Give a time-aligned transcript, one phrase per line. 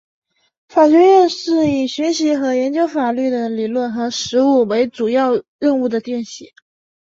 [0.67, 6.53] 法学院是以学习和研究法律的理论和实务为主要任务的院系。